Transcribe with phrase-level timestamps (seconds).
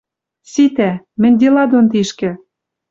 [0.51, 0.91] Ситӓ!
[1.21, 2.31] Мӹнь дела дон тишкӹ.